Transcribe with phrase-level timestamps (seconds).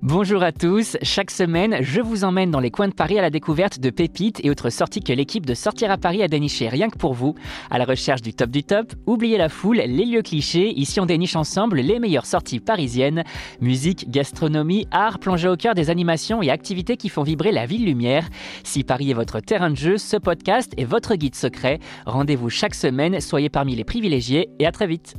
[0.00, 3.30] Bonjour à tous, chaque semaine, je vous emmène dans les coins de Paris à la
[3.30, 6.88] découverte de pépites et autres sorties que l'équipe de Sortir à Paris a déniché rien
[6.88, 7.34] que pour vous.
[7.68, 11.06] À la recherche du top du top, oubliez la foule, les lieux clichés, ici on
[11.06, 13.24] déniche ensemble les meilleures sorties parisiennes.
[13.60, 17.84] Musique, gastronomie, art, plongée au cœur des animations et activités qui font vibrer la ville
[17.84, 18.28] lumière.
[18.62, 21.80] Si Paris est votre terrain de jeu, ce podcast est votre guide secret.
[22.06, 25.16] Rendez-vous chaque semaine, soyez parmi les privilégiés et à très vite.